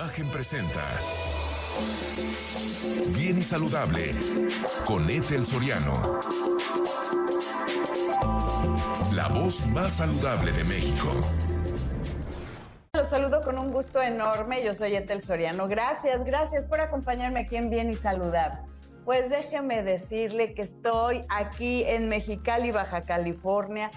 [0.00, 0.80] Imagen presenta
[3.14, 4.12] Bien y Saludable
[4.86, 6.20] con Ethel Soriano.
[9.12, 11.10] La voz más saludable de México.
[12.94, 14.64] Los saludo con un gusto enorme.
[14.64, 15.68] Yo soy Ethel Soriano.
[15.68, 18.58] Gracias, gracias por acompañarme aquí en Bien y Saludable.
[19.04, 23.90] Pues déjeme decirle que estoy aquí en Mexicali, Baja California,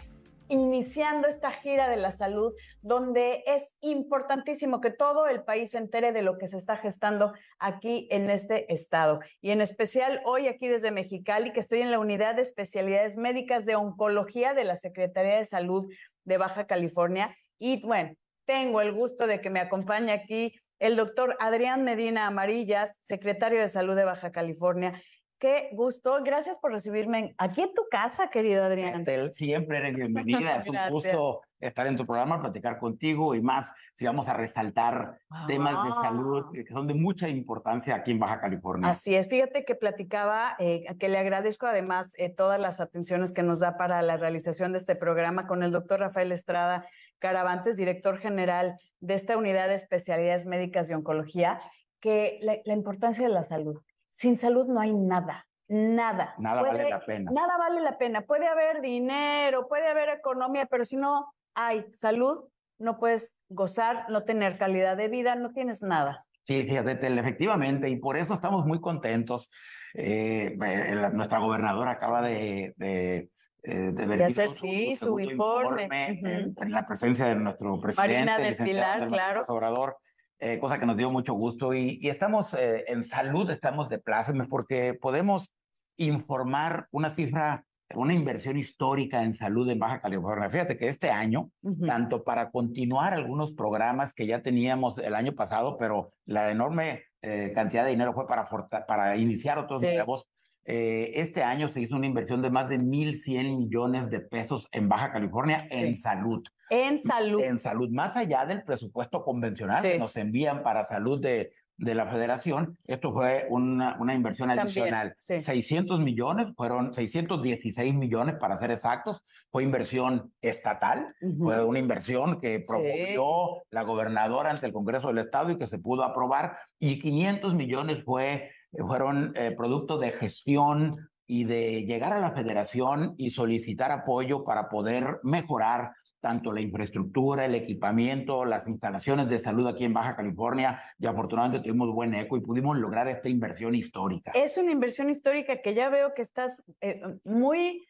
[0.54, 6.12] iniciando esta gira de la salud, donde es importantísimo que todo el país se entere
[6.12, 9.20] de lo que se está gestando aquí en este estado.
[9.42, 13.66] Y en especial hoy aquí desde Mexicali, que estoy en la unidad de especialidades médicas
[13.66, 15.92] de oncología de la Secretaría de Salud
[16.24, 17.36] de Baja California.
[17.58, 18.14] Y bueno,
[18.46, 23.70] tengo el gusto de que me acompañe aquí el doctor Adrián Medina Amarillas, secretario de
[23.70, 25.02] Salud de Baja California.
[25.44, 26.20] Qué gusto.
[26.24, 29.04] Gracias por recibirme aquí en tu casa, querido Adrián.
[29.34, 30.56] Siempre eres bienvenida.
[30.56, 35.18] es un gusto estar en tu programa, platicar contigo y más si vamos a resaltar
[35.46, 38.90] temas de salud que son de mucha importancia aquí en Baja California.
[38.90, 43.44] Así es, fíjate que platicaba, eh, que le agradezco además eh, todas las atenciones que
[43.44, 46.88] nos da para la realización de este programa con el doctor Rafael Estrada
[47.20, 51.60] Caravantes, director general de esta unidad de especialidades médicas de oncología,
[52.00, 53.82] que la, la importancia de la salud.
[54.14, 56.36] Sin salud no hay nada, nada.
[56.38, 57.32] Nada vale la pena.
[57.32, 58.22] Nada vale la pena.
[58.22, 62.46] Puede haber dinero, puede haber economía, pero si no hay salud,
[62.78, 66.26] no puedes gozar, no tener calidad de vida, no tienes nada.
[66.44, 69.50] Sí, fíjate, efectivamente, y por eso estamos muy contentos.
[69.96, 73.30] Eh, eh, la- nuestra gobernadora acaba de, de,
[73.64, 75.88] eh, de vertir hacer, su- sí, su segundo informe.
[75.90, 79.44] en, la presencia de nuestro presidente, Marina del Pilar, claro.
[79.48, 79.98] Obrador,
[80.46, 81.74] eh, cosa que nos dio mucho gusto.
[81.74, 85.54] Y, y estamos eh, en salud, estamos de pláceme porque podemos
[85.98, 90.50] informar una cifra, una inversión histórica en salud en Baja California.
[90.50, 91.50] Fíjate que este año
[91.86, 97.52] tanto para continuar algunos programas que ya teníamos el año pasado, pero la enorme eh,
[97.56, 98.46] cantidad de dinero fue para,
[98.88, 99.94] para iniciar otros Sí.
[99.94, 100.28] nuevos.
[100.66, 104.88] Eh, este año se hizo una inversión de más de 1.100 millones de pesos en
[104.88, 106.44] Baja California en salud.
[106.70, 107.42] En salud.
[107.42, 109.92] En salud, más allá del presupuesto convencional Sí.
[109.92, 114.68] que nos envían para salud de, de la federación, esto fue una, una inversión También,
[114.68, 115.16] adicional.
[115.18, 115.40] sí.
[115.40, 122.64] 600 millones, fueron 616 millones para ser exactos, fue inversión estatal, fue una inversión que
[122.66, 127.56] promovió la gobernadora ante el Congreso del Estado y que se pudo aprobar, y 500
[127.56, 133.92] millones fue, fueron eh, producto de gestión y de llegar a la federación y solicitar
[133.92, 139.94] apoyo para poder mejorar tanto la infraestructura, el equipamiento, las instalaciones de salud aquí en
[139.94, 144.32] Baja California, y afortunadamente tuvimos buen eco y pudimos lograr esta inversión histórica.
[144.34, 147.86] Es una inversión histórica que ya veo que estás eh, muy,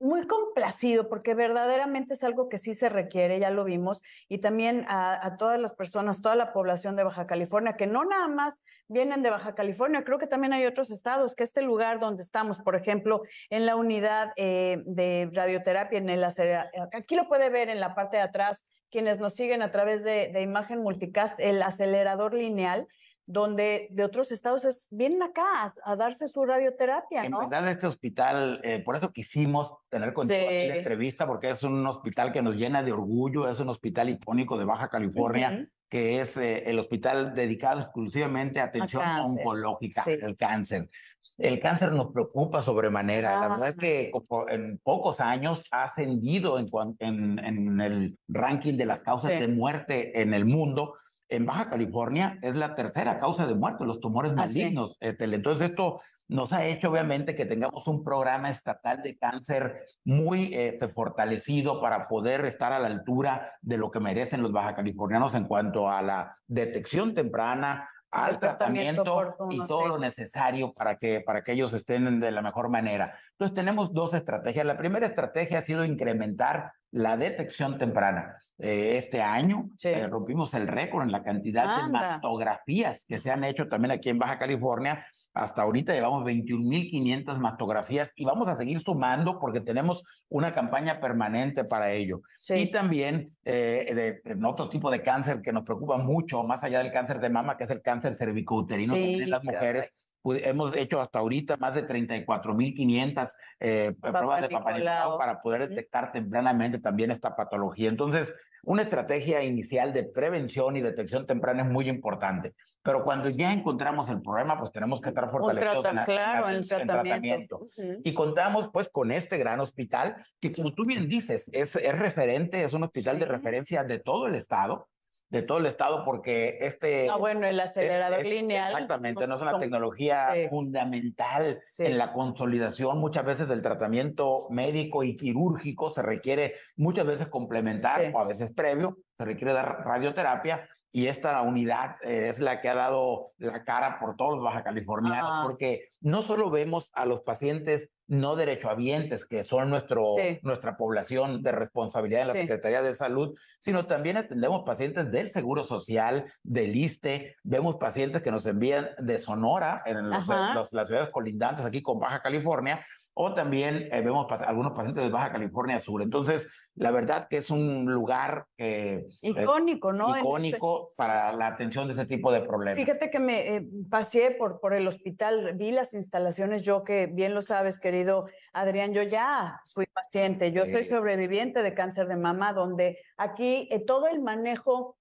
[0.00, 4.84] muy complacido porque verdaderamente es algo que sí se requiere, ya lo vimos, y también
[4.88, 9.22] a, todas las personas, toda la población de Baja California, que no nada más vienen
[9.22, 12.76] de Baja California, creo que también hay otros estados, que este lugar donde estamos, por
[12.76, 17.94] ejemplo, en la unidad eh, de radioterapia, en el aquí lo puede ver en la
[17.94, 22.86] parte de atrás, quienes nos siguen a través de Imagen Multicast, el acelerador lineal,
[23.30, 27.40] donde de otros estados es, vienen acá a, a darse su radioterapia, En ¿no?
[27.40, 30.78] verdad, este hospital, eh, por eso quisimos tener contigo aquí la Sí.
[30.78, 34.64] entrevista, porque es un hospital que nos llena de orgullo, es un hospital icónico de
[34.64, 35.68] Baja California, Ujú.
[35.90, 40.12] que es eh, el hospital dedicado exclusivamente a atención cáncer, oncológica, sí.
[40.12, 40.88] el cáncer.
[41.36, 43.38] El cáncer nos preocupa sobremanera.
[43.40, 44.10] La verdad es que
[44.48, 46.66] en pocos años ha ascendido en,
[46.98, 49.38] en, en el ranking de las causas Sí.
[49.38, 50.94] de muerte en el mundo.
[51.28, 54.96] En Baja California es la tercera causa de muerte, los tumores malignos.
[55.00, 60.88] Entonces esto nos ha hecho obviamente que tengamos un programa estatal de cáncer muy este,
[60.88, 65.44] fortalecido para poder estar a la altura de lo que merecen los baja californianos en
[65.44, 69.88] cuanto a la detección temprana, al tratamiento tratamiento y todo sí.
[69.88, 73.14] lo necesario para que, para que ellos estén de la mejor manera.
[73.32, 74.64] Entonces tenemos dos estrategias.
[74.64, 78.36] La primera estrategia ha sido incrementar la detección temprana.
[78.58, 79.88] Eh, este año Sí.
[79.88, 82.00] eh, rompimos el récord en la cantidad de Anda.
[82.00, 85.04] mastografías que se han hecho también aquí en Baja California.
[85.34, 91.64] Hasta ahorita llevamos 21.500 mastografías y vamos a seguir sumando porque tenemos una campaña permanente
[91.64, 92.22] para ello.
[92.40, 92.54] Sí.
[92.54, 93.92] Y también eh,
[94.24, 97.30] de, en otro tipo de cáncer que nos preocupa mucho, más allá del cáncer de
[97.30, 99.90] mama, que es el cáncer cervicouterino Sí, en las mujeres.
[99.90, 104.94] Pu- Hemos hecho hasta ahorita más de 34.500 eh, pruebas de Papa Nicolau.
[104.96, 107.88] Nicolau para poder detectar tempranamente también esta patología.
[107.88, 108.34] Entonces,
[108.64, 112.54] una estrategia inicial de prevención y detección temprana es muy importante.
[112.82, 116.06] Pero cuando ya encontramos el problema, pues tenemos que estar fortalecidos trata- en, la- en
[116.06, 116.98] claro, la- el en tratamiento.
[117.02, 117.56] tratamiento.
[117.58, 118.00] Ujú.
[118.04, 122.64] Y contamos pues con este gran hospital que como tú bien dices, es, es referente,
[122.64, 123.30] es un hospital de Sí.
[123.30, 124.88] referencia de todo el estado.
[125.30, 127.08] De todo el estado porque este...
[127.10, 128.72] Ah, bueno, el acelerador lineal.
[128.72, 135.16] Exactamente, no es una tecnología fundamental en la consolidación muchas veces del tratamiento médico y
[135.16, 141.06] quirúrgico, se requiere muchas veces complementar o a veces previo, se requiere dar radioterapia y
[141.06, 145.46] esta unidad eh, es la que ha dado la cara por todos los baja californianos,
[145.46, 151.52] porque no solo vemos a los pacientes no derechohabientes, que son nuestro, nuestra población de
[151.52, 157.36] responsabilidad en la Secretaría de Salud, sino también atendemos pacientes del Seguro Social, del ISTE,
[157.42, 162.82] vemos pacientes que nos envían de Sonora, en las ciudades colindantes aquí con Baja California,
[163.20, 166.02] o también eh, vemos algunos pacientes de Baja California Sur.
[166.02, 170.16] Entonces, la verdad que es un lugar eh, icónico, ¿no?
[170.16, 172.76] Icónico para la atención de este tipo de problemas.
[172.76, 177.34] Fíjate que me eh, pasé por, por el hospital, vi las instalaciones, yo que bien
[177.34, 182.52] lo sabes, querido Adrián, yo ya fui paciente, yo soy sobreviviente de cáncer de mama,
[182.52, 184.96] donde aquí todo el manejo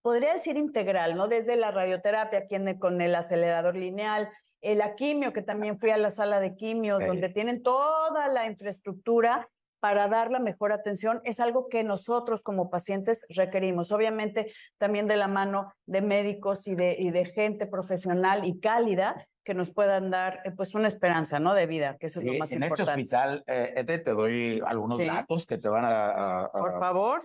[0.00, 1.28] podría decir integral, ¿no?
[1.28, 2.46] Desde la radioterapia,
[2.78, 4.30] con el acelerador lineal,
[4.62, 9.48] la quimio, que también fui a la sala de quimio, donde tienen toda la infraestructura
[9.80, 13.90] para dar la mejor atención, es algo que nosotros como pacientes requerimos.
[13.90, 19.26] Obviamente también de la mano de médicos y de, y de gente profesional y cálida
[19.44, 21.54] que nos puedan dar eh, pues una esperanza ¿no?
[21.54, 22.92] de vida, que eso es lo más en importante.
[22.92, 26.48] En este hospital, eh, te doy algunos datos que te van a...
[26.52, 27.22] Por favor.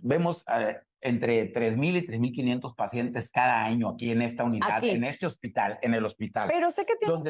[0.00, 5.26] vemos eh, entre 3.000 y 3.500 pacientes cada año aquí en esta unidad, en este
[5.26, 6.48] hospital, en el hospital.
[6.48, 7.24] Pero sé que tiene un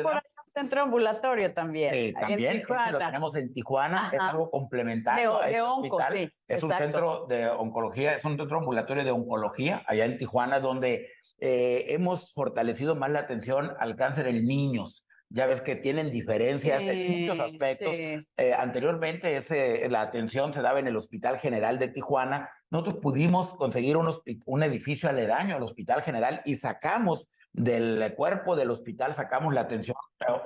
[0.54, 1.94] centro ambulatorio también.
[1.94, 5.38] Eh, también, lo tenemos en Tijuana, es algo complementario.
[5.40, 10.06] De, de este Es un centro de oncología, es un centro ambulatorio de oncología allá
[10.06, 11.10] en Tijuana, donde
[11.40, 16.82] eh, hemos fortalecido más la atención al cáncer en niños ya ves que tienen diferencias
[16.82, 17.96] en muchos aspectos.
[17.98, 18.24] Eh,
[18.56, 22.50] anteriormente ese, la atención se daba en el Hospital General de Tijuana.
[22.70, 24.10] Nosotros pudimos conseguir un,
[24.46, 29.96] un edificio aledaño al Hospital General y sacamos del cuerpo del hospital sacamos la atención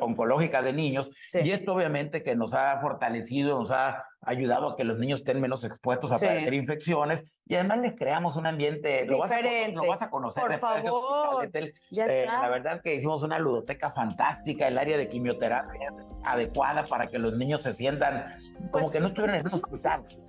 [0.00, 4.84] oncológica de niños y esto obviamente que nos ha fortalecido, nos ha ayudado a que
[4.84, 9.18] los niños estén menos expuestos a padecer infecciones y además les creamos un ambiente, lo
[9.18, 11.48] vas, a, lo vas a conocer Por favor.
[11.52, 15.88] Eh, la verdad que hicimos una ludoteca fantástica, el área de quimioterapia
[16.24, 18.36] adecuada para que los niños se sientan
[18.70, 20.24] como pues que no estuvieran en los hospitales.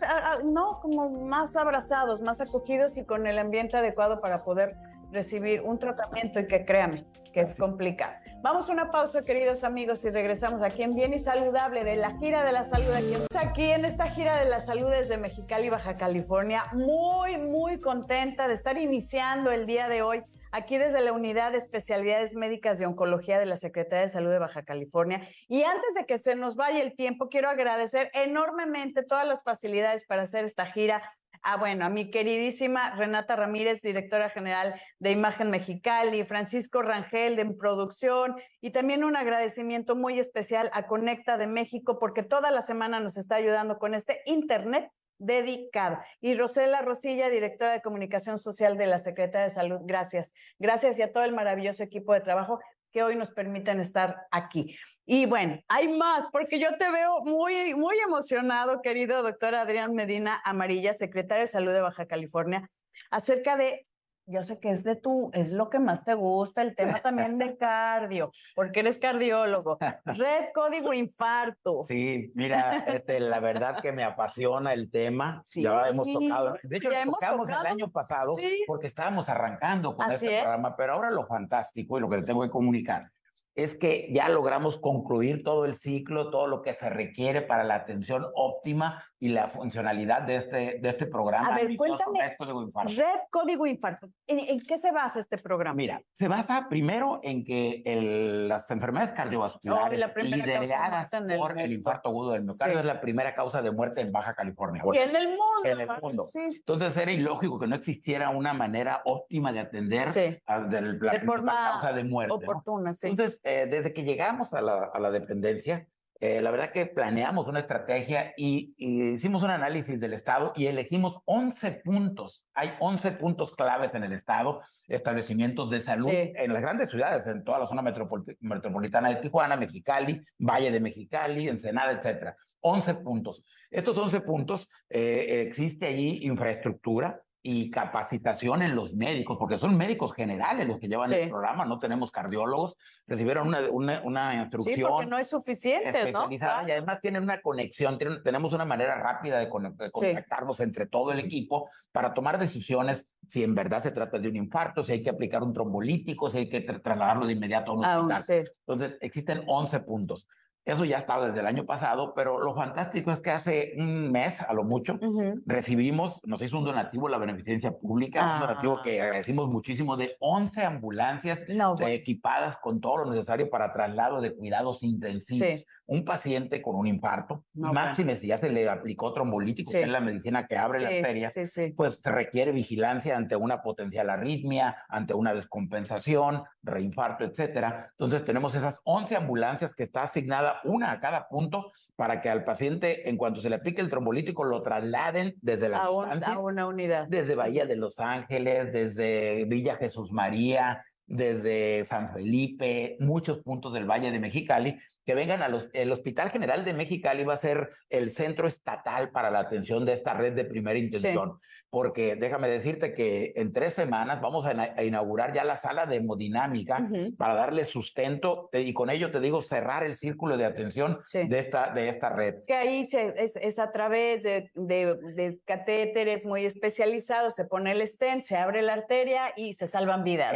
[0.52, 4.76] No, como más abrazados, más acogidos y con el ambiente adecuado para poder
[5.14, 8.14] recibir un tratamiento y que créame que es complicado.
[8.42, 12.18] Vamos a una pausa, queridos amigos, y regresamos aquí en Bien y Saludable de la
[12.18, 15.94] gira de la salud aquí, aquí en esta gira de la salud desde Mexicali, Baja
[15.94, 16.66] California.
[16.74, 21.58] Muy, muy contenta de estar iniciando el día de hoy aquí desde la Unidad de
[21.58, 25.28] Especialidades Médicas de Oncología de la Secretaría de Salud de Baja California.
[25.48, 30.06] Y antes de que se nos vaya el tiempo, quiero agradecer enormemente todas las facilidades
[30.06, 31.02] para hacer esta gira
[31.46, 37.46] Ah, bueno, a mi queridísima Renata Ramírez, directora general de Imagen Mexicali, Francisco Rangel de
[37.54, 43.02] producción y también un agradecimiento muy especial a Conecta de México porque toda la semana
[43.02, 46.00] nos está ayudando con este internet dedicado.
[46.22, 50.32] Y Rosela Rosilla, directora de comunicación social de la Secretaría de Salud, gracias.
[50.60, 52.62] Gracias y a todo el maravilloso equipo de trabajo
[52.94, 54.78] que hoy nos permiten estar aquí.
[55.06, 60.42] Y bueno, hay más, porque yo te veo muy, muy emocionado, querido doctor Adrián Medina
[60.46, 62.70] Amarilla, secretario de Salud de Baja California,
[63.12, 63.82] acerca de,
[64.26, 67.38] yo sé que es de tú, es lo que más te gusta, el tema también
[67.38, 69.78] de cardio, porque eres cardiólogo.
[70.06, 71.84] Red Código Infarto.
[71.84, 75.42] Sí, mira, este, la verdad que me apasiona el tema.
[75.46, 78.36] Sí, ya hemos tocado, de hecho, lo tocamos el año pasado
[78.68, 82.44] porque estábamos arrancando con este programa, pero ahora lo fantástico y lo que te tengo
[82.44, 83.12] que comunicar
[83.56, 87.76] es que ya logramos concluir todo el ciclo, todo lo que se requiere para la
[87.76, 91.48] atención óptima y la funcionalidad de este, de este programa.
[91.48, 92.94] A ver, cuéntame, Red Código Infarto.
[92.94, 94.10] Red Código Infarto.
[94.28, 95.76] ¿En, qué se basa este programa?
[95.76, 102.10] Mira, se basa primero en que el, las enfermedades cardiovasculares oh, lideradas por el infarto
[102.10, 104.84] agudo del miocardio es la primera causa de muerte en Baja California.
[104.92, 105.44] Y en el mundo.
[105.64, 106.28] En el mundo.
[106.34, 110.10] Entonces era ilógico que no existiera una manera óptima de atender
[110.46, 112.34] a, la causa de muerte.
[112.34, 113.08] Oportuna, sí.
[113.08, 115.88] Entonces, eh, desde que llegamos a la, a la dependencia,
[116.26, 121.20] eh, la verdad que planeamos una estrategia y, hicimos un análisis del Estado y elegimos
[121.26, 122.48] 11 puntos.
[122.54, 127.44] Hay 11 puntos claves en el Estado, establecimientos de salud en las grandes ciudades, en
[127.44, 132.38] toda la zona metropolitana de Tijuana, Mexicali, Valle de Mexicali, Ensenada, etcétera.
[132.62, 133.44] 11 puntos.
[133.70, 140.14] Estos 11 puntos, eh, existe allí infraestructura, y capacitación en los médicos, porque son médicos
[140.14, 144.76] generales los que llevan el programa, no tenemos cardiólogos, recibieron una, una, una instrucción.
[144.76, 146.32] Sí, porque no es suficiente, ¿no?
[146.32, 151.70] Y además tienen una conexión, tenemos una manera rápida de, contactarnos entre todo el equipo
[151.92, 155.44] para tomar decisiones si en verdad se trata de un infarto, si hay que aplicar
[155.44, 158.52] un trombolítico, si hay que trasladarlo de inmediato a un hospital.
[158.60, 160.28] Entonces, existen 11 puntos.
[160.66, 164.40] Eso ya estaba desde el año pasado, pero lo fantástico es que hace un mes,
[164.40, 164.98] a lo mucho,
[165.46, 169.06] recibimos, nos hizo un donativo la Beneficencia Pública, un donativo que ah.
[169.06, 171.44] agradecimos muchísimo, de 11 ambulancias
[171.88, 175.66] equipadas con todo lo necesario para traslado de cuidados intensivos.
[175.86, 180.00] Un paciente con un infarto, máxime si ya se le aplicó trombolítico, que es la
[180.00, 181.36] medicina que abre las arterias,
[181.76, 187.90] pues requiere vigilancia ante una potencial arritmia, ante una descompensación, reinfarto, etcétera.
[187.92, 192.44] Entonces tenemos esas 11 ambulancias que está asignada una a cada punto para que al
[192.44, 197.08] paciente, en cuanto se le aplique el trombolítico, lo trasladen desde la a una unidad.
[197.08, 203.90] Desde Bahía de Los Ángeles, desde Villa Jesús María, desde San Felipe, muchos puntos del
[203.90, 207.72] Valle de Mexicali, que vengan a los, el Hospital General de Mexicali va a ser
[207.90, 212.94] el centro estatal para la atención de esta red de primera intención, porque déjame decirte
[212.94, 218.50] que en tres semanas vamos a, inaugurar ya la sala de hemodinámica para darle sustento
[218.54, 222.36] y con ello te digo cerrar el círculo de atención de, esta, de esta red.
[222.48, 228.24] Que ahí se, es, a través de, de, catéteres muy especializados, se pone el stent,
[228.24, 230.34] se abre la arteria y se salvan vidas.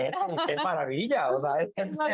[0.64, 2.08] maravilla, o sea, es, no,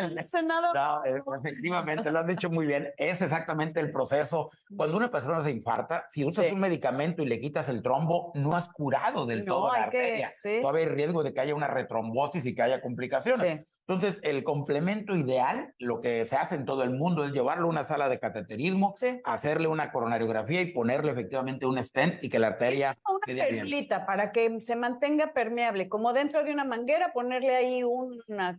[1.34, 4.50] efectivamente, lo has dicho muy bien, es exactamente el proceso.
[4.76, 8.54] Cuando una persona se infarta, si usas un medicamento y le quitas el trombo, no
[8.56, 10.30] has curado del todo la arteria.
[10.60, 13.66] Todavía hay riesgo de que haya una retrombosis y que haya complicaciones.
[13.86, 17.70] Entonces, el complemento ideal, lo que se hace en todo el mundo es llevarlo a
[17.70, 22.48] una sala de cateterismo, hacerle una coronariografía y ponerle efectivamente un stent y que la
[22.48, 27.82] arteria una perlita para que se mantenga permeable, como dentro de una manguera, ponerle ahí
[27.84, 28.58] una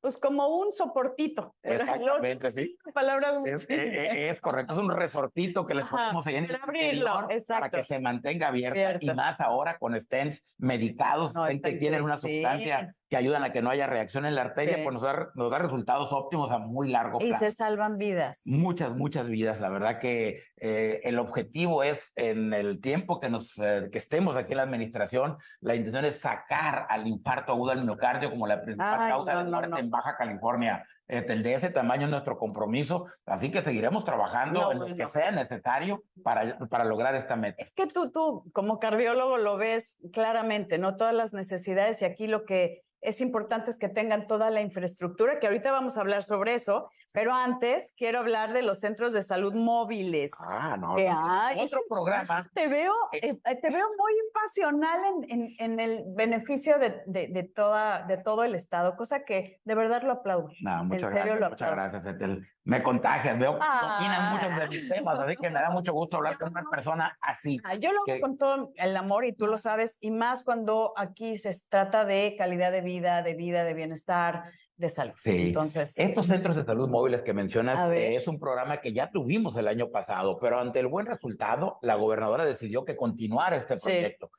[0.00, 1.54] pues como un soportito.
[1.62, 2.76] Exactamente, sí.
[3.46, 7.28] es, eh, eh, es, correcto, es un resortito que le ponemos ahí en el abrirlo,
[7.48, 12.94] para que se mantenga abierta y más ahora con stents medicados, que tienen una sustancia
[13.10, 15.58] que ayudan a que no haya reacción en la arteria, pues nos da, nos da
[15.58, 17.44] resultados óptimos a muy largo plazo.
[17.44, 18.40] Y se salvan vidas.
[18.44, 19.60] Muchas, muchas vidas.
[19.60, 24.52] La verdad que eh, el objetivo es en el tiempo que, nos, que estemos aquí
[24.52, 29.08] en la administración, la intención es sacar al infarto agudo al miocardio como la principal
[29.08, 30.86] causa de muerte Baja California.
[31.12, 35.32] Eh, de ese tamaño es nuestro compromiso, así que seguiremos trabajando en lo que sea
[35.32, 37.60] necesario para, para lograr esta meta.
[37.60, 40.96] Es que tú, tú como cardiólogo lo ves claramente, ¿no?
[40.96, 45.40] Todas las necesidades y aquí lo que es importante es que tengan toda la infraestructura,
[45.40, 49.22] que ahorita vamos a hablar sobre eso, pero antes quiero hablar de los centros de
[49.22, 50.32] salud móviles.
[50.40, 50.96] Ah, no.
[50.96, 51.60] Que hay.
[51.60, 52.48] Otro programa.
[52.54, 57.28] Te veo, eh, eh, te veo muy pasional en, en, en el beneficio de, de,
[57.28, 60.48] de, toda, de todo el Estado, cosa que de verdad lo aplaudo.
[60.60, 61.50] No, muchas gracias.
[61.50, 62.46] Muchas gracias, Etel.
[62.62, 66.18] Me contagias, veo que opinas muchos de mis temas, así que me da mucho gusto
[66.18, 67.58] hablar con una persona así.
[67.64, 70.92] Ah, yo lo hago con todo el amor y tú lo sabes, y más cuando
[70.96, 74.44] aquí se trata de calidad de vida, de vida, de bienestar,
[74.80, 75.14] de salud.
[75.22, 75.48] Sí.
[75.48, 79.68] Entonces, estos centros de salud móviles que mencionas es un programa que ya tuvimos el
[79.68, 84.30] año pasado, pero ante el buen resultado, la gobernadora decidió que continuara este proyecto.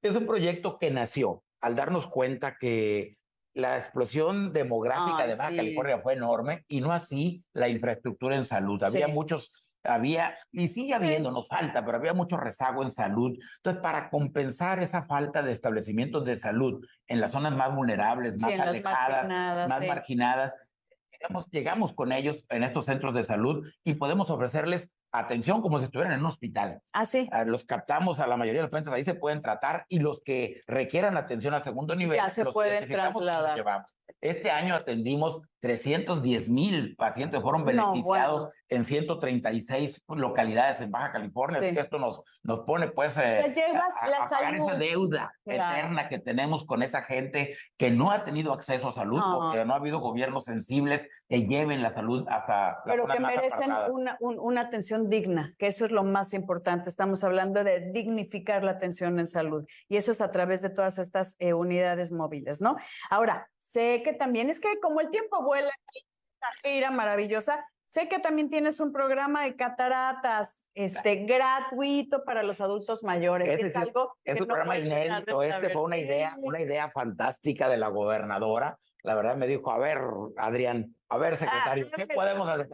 [0.00, 3.18] Es un proyecto que nació al darnos cuenta que
[3.54, 8.80] la explosión demográfica de Baja California fue enorme y no así la infraestructura en salud.
[8.82, 13.36] Había muchos había, y sigue habiendo, nos falta, pero había mucho rezago en salud.
[13.56, 18.58] Entonces, para compensar esa falta de establecimientos de salud en las zonas más vulnerables, más
[18.58, 20.54] alejadas, más marginadas,
[21.10, 25.86] llegamos, llegamos con ellos en estos centros de salud y podemos ofrecerles atención como si
[25.86, 26.80] estuvieran en un hospital.
[26.92, 27.28] Ah, sí.
[27.32, 30.20] Ah, los captamos a la mayoría de los pacientes, ahí se pueden tratar y los
[30.20, 32.18] que requieran atención a segundo nivel.
[32.18, 33.86] Ya se pueden trasladar.
[34.20, 41.58] Este año atendimos 310 mil pacientes, fueron beneficiados en 136 localidades en Baja California.
[41.58, 46.64] Así que esto nos, nos pone pues eh, a, pagar esa deuda eterna que tenemos
[46.64, 50.44] con esa gente que no ha tenido acceso a salud porque no ha habido gobiernos
[50.44, 55.84] sensibles que lleven la salud hasta Pero que merecen una, una atención digna, que eso
[55.84, 56.88] es lo más importante.
[56.88, 60.98] Estamos hablando de dignificar la atención en salud y eso es a través de todas
[60.98, 62.76] estas eh, unidades móviles, ¿no?
[63.10, 68.18] Ahora, sé que también es que como el tiempo vuela, esta gira maravillosa, Sé que
[68.18, 73.48] también tienes un programa de cataratas este, gratuito para los adultos mayores.
[73.48, 75.42] es, algo es un programa inédito.
[75.42, 79.78] Este fue una idea, una idea fantástica de la gobernadora la verdad me dijo, a
[79.78, 79.98] ver,
[80.36, 82.68] Adrián, a ver, secretario, Ah, ¿qué que- podemos hacer?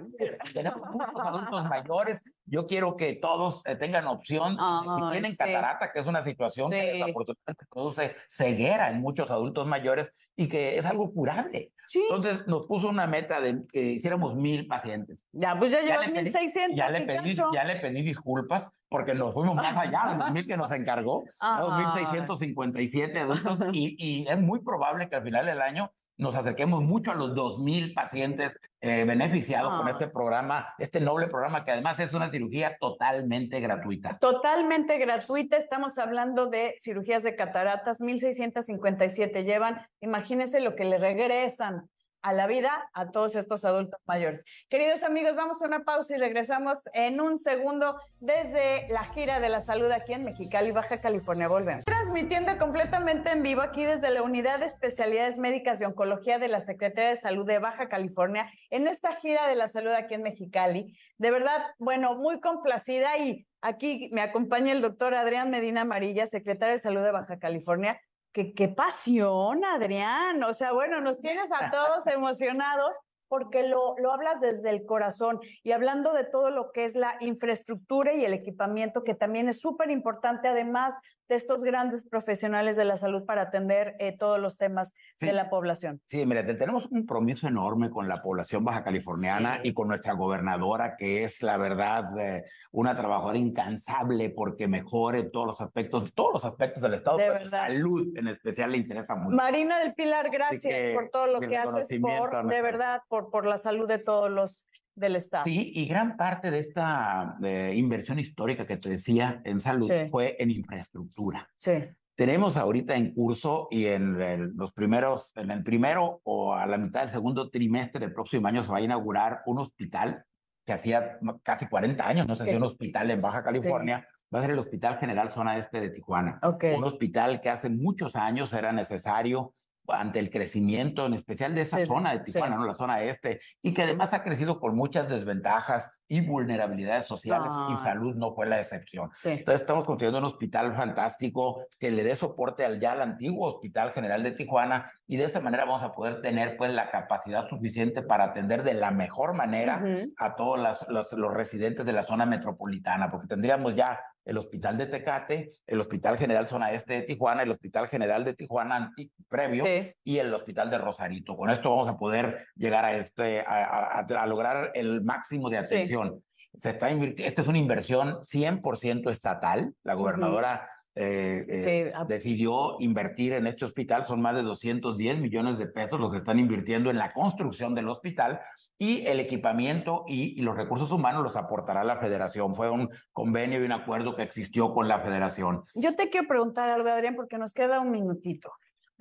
[0.53, 5.37] Tenemos muchos adultos mayores, yo quiero que todos eh, tengan opción, si Ay, tienen sí.
[5.37, 6.93] catarata, que es una situación que Sí.
[6.99, 11.71] desafortunadamente produce ceguera en muchos adultos mayores y que es algo curable.
[11.89, 12.01] Sí.
[12.03, 15.23] Entonces nos puso una meta de que hiciéramos mil pacientes.
[15.33, 16.77] Ya, pues ya Ya llevas le pedí- 1600.
[16.77, 20.31] Ya le, ¿qué pedí, ya le pedí disculpas porque nos fuimos más allá de los
[20.33, 21.61] mil que nos encargó, Ajá.
[21.61, 26.83] los 1657 adultos, y, y es muy probable que al final del año nos acerquemos
[26.83, 29.93] mucho a los 2000 pacientes eh, beneficiados con Ah.
[29.93, 34.19] este programa, este noble programa que además es una cirugía totalmente gratuita.
[34.19, 41.89] Totalmente gratuita, estamos hablando de cirugías de cataratas, 1657 llevan, imagínense lo que le regresan
[42.25, 44.45] a la vida a todos estos adultos mayores.
[44.71, 49.51] Queridos amigos, vamos a una pausa y regresamos en un segundo desde la gira de
[49.51, 51.49] la salud aquí en Mexicali, Baja California.
[51.49, 51.85] Volvemos.
[51.85, 56.61] Transmitiendo completamente en vivo aquí desde la Unidad de Especialidades Médicas y Oncología de la
[56.61, 60.97] Secretaría de Salud de Baja California en esta gira de la salud aquí en Mexicali.
[61.19, 66.73] De verdad, bueno, muy complacida y aquí me acompaña el doctor Adrián Medina Amarilla, secretario
[66.73, 68.01] de Salud de Baja California.
[68.35, 70.43] Qué, qué pasión, Adrián.
[70.43, 72.97] O sea, bueno, nos tienes a todos emocionados
[73.35, 77.17] porque lo, lo hablas desde el corazón y hablando de todo lo que es la
[77.19, 80.97] infraestructura y el equipamiento, que también es súper importante, además
[81.29, 85.27] de estos grandes profesionales de la salud para atender eh, todos los temas Sí.
[85.27, 86.01] de la población.
[86.07, 89.71] Sí, mira, te- tenemos un compromiso enorme con la población baja californiana Sí.
[89.71, 95.47] y con nuestra gobernadora, que es la verdad eh, una trabajadora incansable porque mejore todos
[95.47, 97.67] los aspectos, todos los aspectos del Estado, De pero verdad.
[97.69, 99.35] salud en especial le interesa mucho.
[99.35, 103.47] Marina del Pilar, gracias que por todo lo que haces, por, de verdad, por, por
[103.47, 105.45] la salud de todos los del Estado.
[105.47, 110.09] Sí, y gran parte de esta eh, inversión histórica que te decía en salud Sí.
[110.11, 111.49] fue en infraestructura.
[111.57, 111.73] Sí.
[112.17, 116.79] Tenemos ahorita en curso y en el- los primeros, en el primero o a la
[116.79, 120.25] mitad del segundo trimestre del próximo año se va a inaugurar un hospital
[120.65, 122.67] que hacía casi 40 años no se hacía un sí.
[122.69, 124.07] hospital en Baja California.
[124.35, 126.39] Va a ser el Hospital General Zona Este de Tijuana.
[126.43, 126.65] Ok.
[126.77, 129.55] Un hospital que hace muchos años era necesario
[129.89, 132.61] ante el crecimiento, en especial de esa Sí, zona de Tijuana, sí.
[132.61, 132.67] ¿no?
[132.67, 137.73] La zona este, y que además ha crecido con muchas desventajas y vulnerabilidades sociales, y
[137.73, 137.79] Ay.
[137.83, 139.11] salud no fue la excepción.
[139.15, 139.31] Sí.
[139.31, 143.93] Entonces estamos construyendo un hospital fantástico que le dé soporte al ya al antiguo Hospital
[143.93, 148.03] General de Tijuana y de esa manera vamos a poder tener pues la capacidad suficiente
[148.03, 150.13] para atender de la mejor manera Ujú.
[150.19, 154.79] a todos las- los, los residentes de la zona metropolitana, porque tendríamos ya el Hospital
[154.79, 159.11] de Tecate, el Hospital General Zona Este de Tijuana, el Hospital General de Tijuana anti-
[159.29, 159.93] previo Sí.
[160.05, 161.37] y el Hospital de Rosarito.
[161.37, 165.51] Con esto vamos a poder llegar a, este, a, a- a- a lograr el máximo
[165.51, 165.75] de Sí.
[165.75, 166.23] atención.
[166.59, 169.75] Se está Esta es una inversión 100% estatal.
[169.83, 172.05] La gobernadora eh, eh, Sí, ah.
[172.05, 174.05] decidió invertir en este hospital.
[174.05, 177.89] Son más de 210 millones de pesos los que están invirtiendo en la construcción del
[177.89, 178.41] hospital
[178.79, 182.55] y el equipamiento y, y los recursos humanos los aportará la federación.
[182.55, 185.65] Fue un convenio y un acuerdo que existió con la federación.
[185.75, 188.53] Yo te quiero preguntar algo, Adrián, porque nos queda un minutito.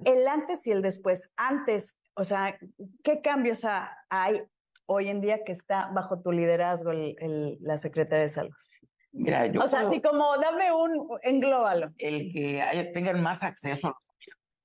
[0.03, 1.29] El antes y el después.
[1.38, 2.58] Antes, o sea,
[3.03, 4.41] ¿qué cambios ha- hay
[4.88, 8.51] hoy en día que está bajo tu liderazgo el- el- la Secretaría de Salud?
[9.13, 11.89] Mira, yo o sea, así como dame un englóbalo.
[11.99, 13.97] el que haya- tengan más acceso a la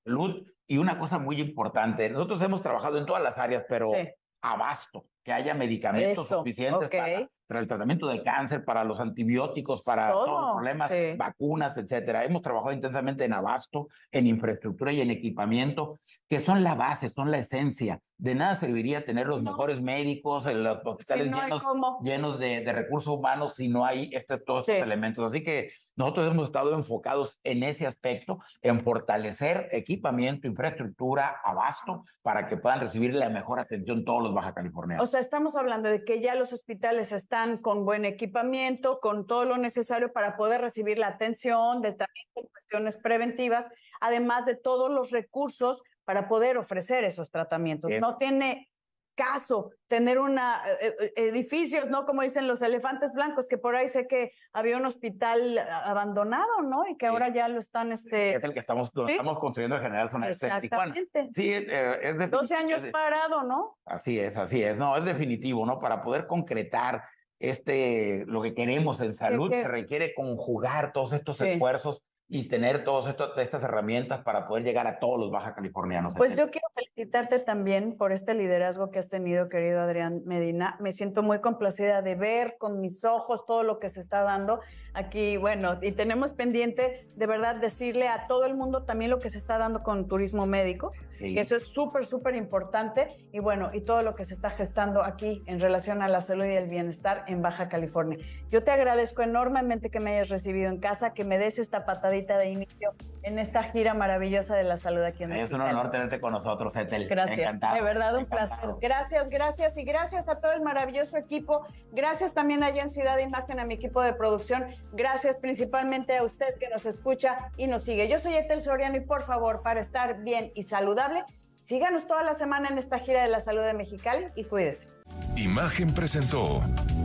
[0.03, 4.09] salud y una cosa muy importante, nosotros hemos trabajado en todas las áreas, pero Sí.
[4.41, 9.81] abasto, que haya medicamentos Eso, suficientes para, para el tratamiento del cáncer, para los antibióticos,
[9.81, 11.15] para Todo, todos los problemas, sí.
[11.17, 12.23] vacunas, etcétera.
[12.23, 15.97] Hemos trabajado intensamente en abasto, en infraestructura y en equipamiento,
[16.29, 18.01] que son la base, son la esencia.
[18.19, 19.51] De nada serviría tener los No.
[19.51, 21.63] mejores médicos, en los hospitales Si no llenos
[22.03, 24.73] llenos de, de recursos humanos si no hay este, todos Sí.
[24.73, 25.25] estos elementos.
[25.25, 32.47] Así que nosotros hemos estado enfocados en ese aspecto, en fortalecer equipamiento, infraestructura, abasto, para
[32.47, 35.07] que puedan recibir la mejor atención todos los baja californianos.
[35.07, 39.45] O sea, estamos hablando de que ya los hospitales están con buen equipamiento, con todo
[39.45, 44.91] lo necesario para poder recibir la atención, de también con cuestiones preventivas, además de todos
[44.91, 47.91] los recursos para poder ofrecer esos tratamientos.
[47.91, 48.69] Es- No tiene
[49.15, 52.05] caso tener una eh, eh, edificios, ¿no?
[52.05, 56.87] Como dicen los elefantes blancos, que por ahí sé que había un hospital abandonado, ¿no?
[56.87, 57.11] Y que Sí.
[57.11, 59.01] ahora ya lo están, este, es el que estamos, ¿sí?
[59.11, 61.29] estamos construyendo en General Zona Este exactamente.
[61.35, 63.77] Sí, eh, es de, 12 años es parado, ¿no?
[63.85, 64.77] Así es, así es.
[64.77, 65.79] No, es definitivo, ¿no?
[65.79, 67.03] Para poder concretar
[67.39, 71.47] este, lo que queremos en salud, que- se requiere conjugar todos estos Sí.
[71.47, 76.13] esfuerzos y tener todas estas herramientas para poder llegar a todos los baja californianos.
[76.15, 80.77] Pues yo quiero felicitarte también por este liderazgo que has tenido, querido Adrián Medina.
[80.79, 84.59] Me siento muy complacida de ver con mis ojos todo lo que se está dando
[84.93, 85.37] aquí.
[85.37, 89.39] Bueno, y tenemos pendiente de verdad decirle a todo el mundo también lo que se
[89.39, 93.07] está dando con turismo médico, que eso es súper, súper importante.
[93.31, 96.45] Y bueno, y todo lo que se está gestando aquí en relación a la salud
[96.45, 98.19] y el bienestar en Baja California.
[98.49, 102.18] Yo te agradezco enormemente que me hayas recibido en casa, que me des esta patadita
[102.27, 106.19] de inicio en esta gira maravillosa de la salud aquí en Es un honor tenerte
[106.19, 107.07] con nosotros, Etel.
[107.07, 107.59] Gracias.
[107.59, 108.69] de verdad, un placer.
[108.81, 111.65] Gracias, gracias y gracias a todo el maravilloso equipo.
[111.91, 114.65] Gracias también allá en Ciudad de Imagen a mi equipo de producción.
[114.93, 118.07] Gracias principalmente a usted que nos escucha y nos sigue.
[118.07, 121.23] Yo soy Etel Soriano y por favor, para estar bien y saludable,
[121.63, 124.87] síganos toda la semana en esta gira de la salud de Mexicali y cuídese.
[125.35, 126.61] Imagen presentó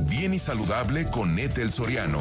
[0.08, 2.20] Bien y Saludable con Etel Soriano